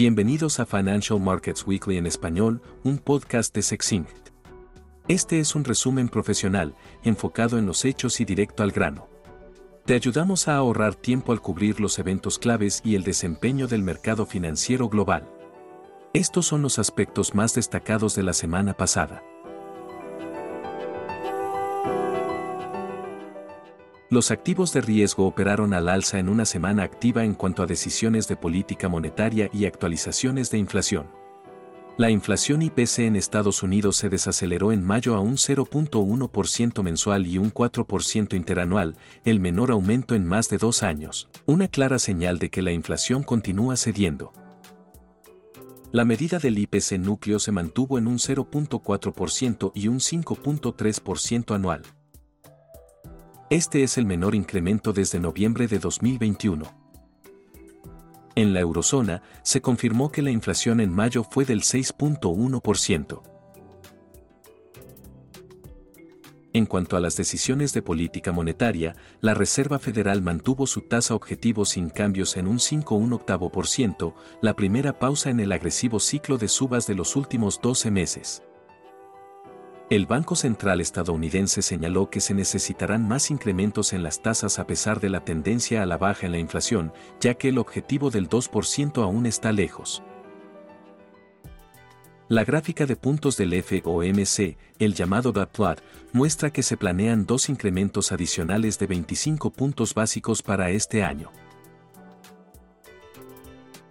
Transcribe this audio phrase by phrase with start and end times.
[0.00, 4.30] Bienvenidos a Financial Markets Weekly en español, un podcast de Sexinct.
[5.08, 9.08] Este es un resumen profesional, enfocado en los hechos y directo al grano.
[9.84, 14.24] Te ayudamos a ahorrar tiempo al cubrir los eventos claves y el desempeño del mercado
[14.24, 15.28] financiero global.
[16.14, 19.22] Estos son los aspectos más destacados de la semana pasada.
[24.10, 28.26] Los activos de riesgo operaron al alza en una semana activa en cuanto a decisiones
[28.26, 31.06] de política monetaria y actualizaciones de inflación.
[31.96, 37.38] La inflación IPC en Estados Unidos se desaceleró en mayo a un 0.1% mensual y
[37.38, 42.50] un 4% interanual, el menor aumento en más de dos años, una clara señal de
[42.50, 44.32] que la inflación continúa cediendo.
[45.92, 51.82] La medida del IPC núcleo se mantuvo en un 0.4% y un 5.3% anual.
[53.50, 56.72] Este es el menor incremento desde noviembre de 2021.
[58.36, 63.22] En la eurozona, se confirmó que la inflación en mayo fue del 6.1%.
[66.52, 71.64] En cuanto a las decisiones de política monetaria, la Reserva Federal mantuvo su tasa objetivo
[71.64, 76.94] sin cambios en un 5,1%, la primera pausa en el agresivo ciclo de subas de
[76.94, 78.44] los últimos 12 meses.
[79.90, 85.00] El Banco Central estadounidense señaló que se necesitarán más incrementos en las tasas a pesar
[85.00, 89.02] de la tendencia a la baja en la inflación, ya que el objetivo del 2%
[89.02, 90.04] aún está lejos.
[92.28, 97.48] La gráfica de puntos del FOMC, el llamado dot plot, muestra que se planean dos
[97.48, 101.32] incrementos adicionales de 25 puntos básicos para este año.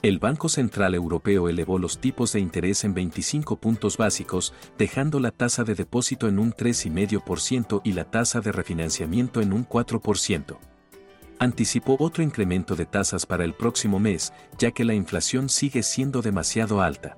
[0.00, 5.32] El Banco Central Europeo elevó los tipos de interés en 25 puntos básicos, dejando la
[5.32, 10.56] tasa de depósito en un 3,5% y la tasa de refinanciamiento en un 4%.
[11.40, 16.22] Anticipó otro incremento de tasas para el próximo mes, ya que la inflación sigue siendo
[16.22, 17.16] demasiado alta.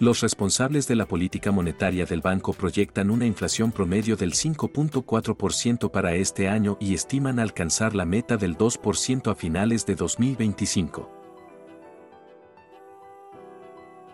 [0.00, 6.14] Los responsables de la política monetaria del banco proyectan una inflación promedio del 5.4% para
[6.14, 11.10] este año y estiman alcanzar la meta del 2% a finales de 2025.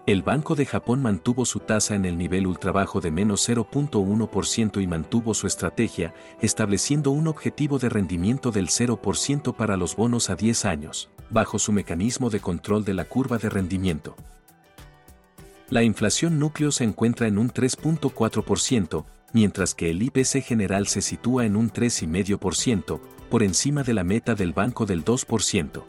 [0.06, 4.86] El Banco de Japón mantuvo su tasa en el nivel ultrabajo de menos 0.1% y
[4.86, 10.64] mantuvo su estrategia, estableciendo un objetivo de rendimiento del 0% para los bonos a 10
[10.64, 14.16] años, bajo su mecanismo de control de la curva de rendimiento.
[15.70, 21.46] La inflación núcleo se encuentra en un 3.4%, mientras que el IPC general se sitúa
[21.46, 25.82] en un 3,5%, por encima de la meta del banco del 2%.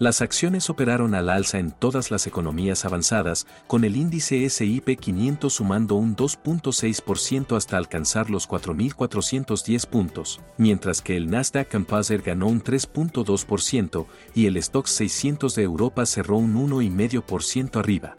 [0.00, 5.52] Las acciones operaron al alza en todas las economías avanzadas, con el índice SIP 500
[5.52, 12.60] sumando un 2.6% hasta alcanzar los 4.410 puntos, mientras que el Nasdaq Composite ganó un
[12.60, 18.16] 3.2% y el Stock 600 de Europa cerró un 1,5% arriba.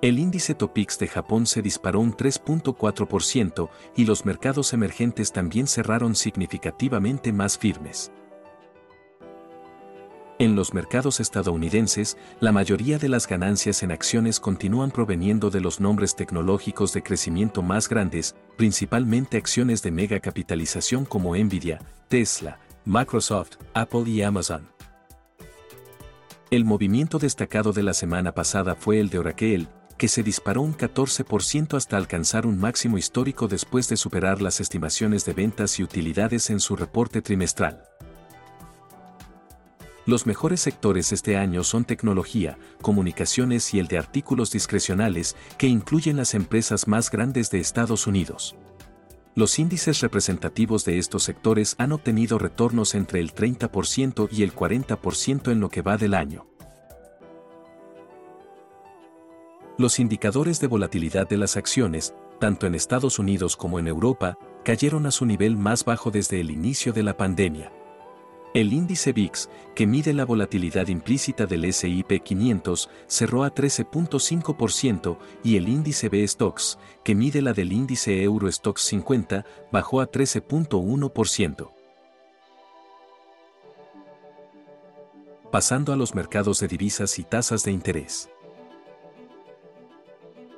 [0.00, 6.14] El índice Topix de Japón se disparó un 3.4% y los mercados emergentes también cerraron
[6.14, 8.12] significativamente más firmes.
[10.38, 15.80] En los mercados estadounidenses, la mayoría de las ganancias en acciones continúan proveniendo de los
[15.80, 23.52] nombres tecnológicos de crecimiento más grandes, principalmente acciones de mega capitalización como Nvidia, Tesla, Microsoft,
[23.72, 24.68] Apple y Amazon.
[26.50, 30.76] El movimiento destacado de la semana pasada fue el de Oracle, que se disparó un
[30.76, 36.50] 14% hasta alcanzar un máximo histórico después de superar las estimaciones de ventas y utilidades
[36.50, 37.95] en su reporte trimestral.
[40.06, 46.16] Los mejores sectores este año son tecnología, comunicaciones y el de artículos discrecionales, que incluyen
[46.16, 48.54] las empresas más grandes de Estados Unidos.
[49.34, 55.50] Los índices representativos de estos sectores han obtenido retornos entre el 30% y el 40%
[55.50, 56.46] en lo que va del año.
[59.76, 65.04] Los indicadores de volatilidad de las acciones, tanto en Estados Unidos como en Europa, cayeron
[65.06, 67.72] a su nivel más bajo desde el inicio de la pandemia.
[68.56, 75.58] El índice VIX, que mide la volatilidad implícita del SIP 500, cerró a 13.5% y
[75.58, 81.70] el índice B-Stocks, que mide la del índice Euro Stocks 50, bajó a 13.1%.
[85.52, 88.30] Pasando a los mercados de divisas y tasas de interés.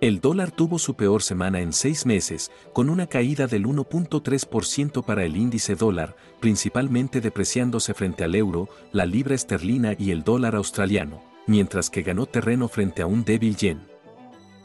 [0.00, 5.24] El dólar tuvo su peor semana en seis meses, con una caída del 1.3% para
[5.24, 11.20] el índice dólar, principalmente depreciándose frente al euro, la libra esterlina y el dólar australiano,
[11.48, 13.88] mientras que ganó terreno frente a un débil yen.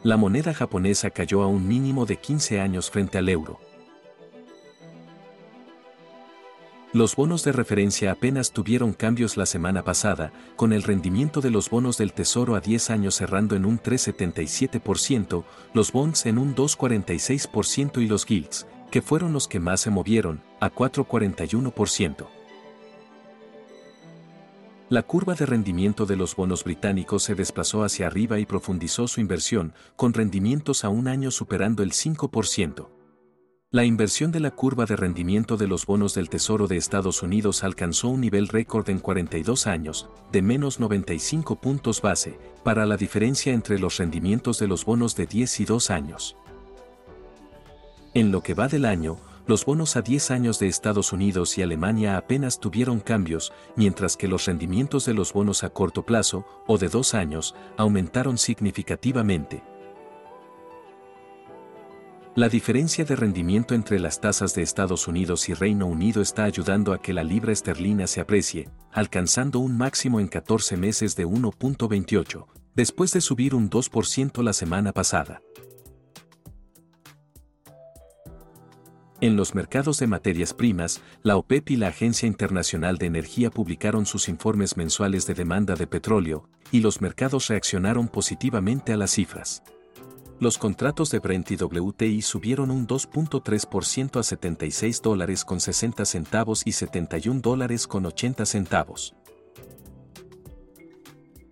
[0.03, 3.59] La moneda japonesa cayó a un mínimo de 15 años frente al euro.
[6.93, 11.71] Los bonos de referencia apenas tuvieron cambios la semana pasada, con el rendimiento de los
[11.71, 15.43] bonos del Tesoro a 10 años cerrando en un 3,77%,
[15.73, 20.43] los bonds en un 2,46% y los gilts, que fueron los que más se movieron,
[20.59, 22.27] a 4,41%.
[24.89, 29.19] La curva de rendimiento de los bonos británicos se desplazó hacia arriba y profundizó su
[29.19, 33.02] inversión, con rendimientos a un año superando el 5%.
[33.73, 37.63] La inversión de la curva de rendimiento de los bonos del Tesoro de Estados Unidos
[37.63, 43.51] alcanzó un nivel récord en 42 años, de menos 95 puntos base, para la diferencia
[43.51, 46.37] entre los rendimientos de los bonos de 10 y 2 años.
[48.13, 49.17] En lo que va del año,
[49.47, 54.27] los bonos a 10 años de Estados Unidos y Alemania apenas tuvieron cambios, mientras que
[54.27, 59.63] los rendimientos de los bonos a corto plazo, o de 2 años, aumentaron significativamente.
[62.35, 66.91] La diferencia de rendimiento entre las tasas de Estados Unidos y Reino Unido está ayudando
[66.91, 72.47] a que la libra esterlina se aprecie, alcanzando un máximo en 14 meses de 1.28,
[72.73, 75.43] después de subir un 2% la semana pasada.
[79.21, 84.07] En los mercados de materias primas, la OPEP y la Agencia Internacional de Energía publicaron
[84.07, 89.61] sus informes mensuales de demanda de petróleo, y los mercados reaccionaron positivamente a las cifras.
[90.43, 96.63] Los contratos de Brent y WTI subieron un 2.3% a 76 dólares con 60 centavos
[96.65, 99.15] y 71 dólares con 80 centavos.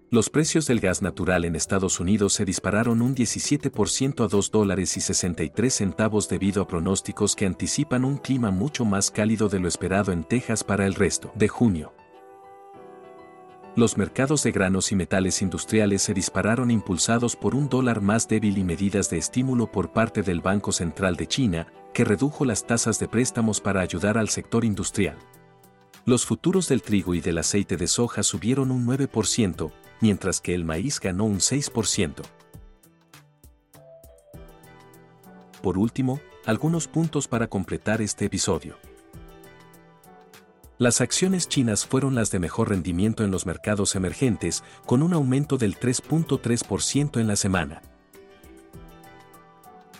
[0.09, 4.97] Los precios del gas natural en Estados Unidos se dispararon un 17% a 2 dólares
[4.97, 9.69] y 63 centavos debido a pronósticos que anticipan un clima mucho más cálido de lo
[9.69, 11.93] esperado en Texas para el resto de junio.
[13.73, 18.57] Los mercados de granos y metales industriales se dispararon impulsados por un dólar más débil
[18.57, 22.99] y medidas de estímulo por parte del Banco Central de China, que redujo las tasas
[22.99, 25.17] de préstamos para ayudar al sector industrial.
[26.03, 29.71] Los futuros del trigo y del aceite de soja subieron un 9%,
[30.01, 32.23] mientras que el maíz ganó un 6%.
[35.63, 38.90] Por último, algunos puntos para completar este episodio.
[40.81, 45.59] Las acciones chinas fueron las de mejor rendimiento en los mercados emergentes, con un aumento
[45.59, 47.83] del 3.3% en la semana.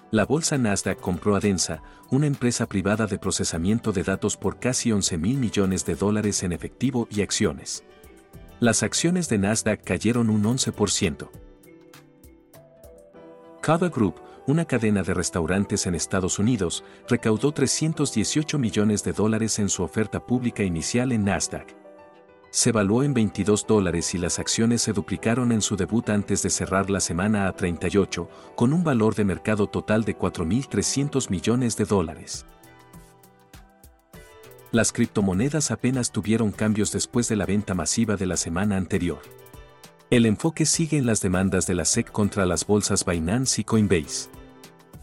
[0.09, 4.91] La bolsa Nasdaq compró a Densa, una empresa privada de procesamiento de datos por casi
[4.91, 7.83] 11 mil millones de dólares en efectivo y acciones.
[8.59, 11.29] Las acciones de Nasdaq cayeron un 11%.
[13.61, 14.15] Cava Group,
[14.47, 20.25] una cadena de restaurantes en Estados Unidos, recaudó 318 millones de dólares en su oferta
[20.25, 21.75] pública inicial en Nasdaq.
[22.49, 26.49] Se evaluó en 22 dólares y las acciones se duplicaron en su debut antes de
[26.49, 31.85] cerrar la semana a 38, con un valor de mercado total de 4.300 millones de
[31.85, 32.45] dólares.
[34.71, 39.19] Las criptomonedas apenas tuvieron cambios después de la venta masiva de la semana anterior.
[40.11, 44.29] El enfoque sigue en las demandas de la SEC contra las bolsas Binance y Coinbase.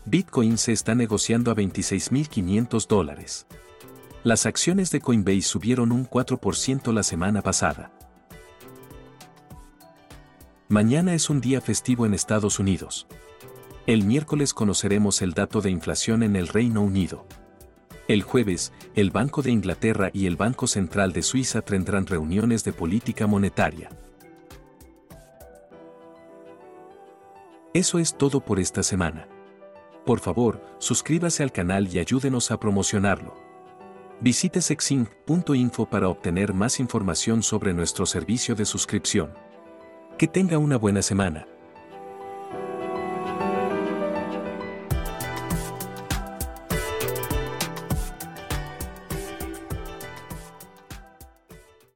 [0.05, 3.47] Bitcoin se está negociando a 26.500 dólares.
[4.23, 7.91] Las acciones de Coinbase subieron un 4% la semana pasada.
[10.69, 13.07] Mañana es un día festivo en Estados Unidos.
[13.87, 17.27] El miércoles conoceremos el dato de inflación en el Reino Unido.
[18.09, 22.75] El jueves, el Banco de Inglaterra y el Banco Central de Suiza tendrán reuniones de
[22.75, 23.89] política monetaria.
[27.79, 29.29] Eso es todo por esta semana.
[30.05, 33.37] Por favor, suscríbase al canal y ayúdenos a promocionarlo.
[34.21, 39.33] Visite sexinc.info para obtener más información sobre nuestro servicio de suscripción.
[40.19, 41.47] Que tenga una buena semana.